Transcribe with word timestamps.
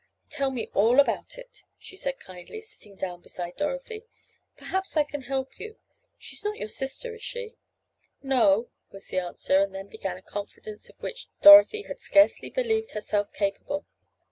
"Tell 0.31 0.49
me 0.49 0.67
all 0.73 0.99
about 0.99 1.37
it," 1.37 1.61
she 1.77 1.95
said 1.95 2.17
kindly, 2.19 2.59
sitting 2.59 2.95
down 2.95 3.21
beside 3.21 3.57
Dorothy. 3.57 4.05
"Perhaps 4.57 4.97
I 4.97 5.03
can 5.03 5.21
help 5.21 5.59
you. 5.59 5.75
She 6.17 6.35
is 6.35 6.43
not 6.43 6.57
your 6.57 6.69
sister, 6.69 7.13
is 7.13 7.21
she?" 7.21 7.53
"No," 8.23 8.71
was 8.89 9.09
the 9.09 9.19
answer, 9.19 9.59
and 9.59 9.75
then 9.75 9.89
began 9.89 10.17
a 10.17 10.23
confidence 10.23 10.89
of 10.89 11.03
which 11.03 11.27
Dorothy 11.43 11.83
had 11.83 11.99
scarcely 11.99 12.49
believed 12.49 12.93
herself 12.93 13.31
capable. 13.33 13.85